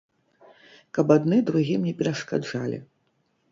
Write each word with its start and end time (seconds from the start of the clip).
Каб 0.99 1.13
адны 1.17 1.37
другім 1.51 1.85
не 1.91 1.95
перашкаджалі. 2.01 2.83